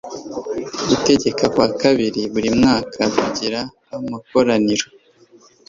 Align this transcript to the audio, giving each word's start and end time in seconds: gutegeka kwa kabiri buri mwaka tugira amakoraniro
gutegeka 0.89 1.43
kwa 1.53 1.67
kabiri 1.81 2.21
buri 2.33 2.49
mwaka 2.57 2.99
tugira 3.17 3.59
amakoraniro 3.95 4.87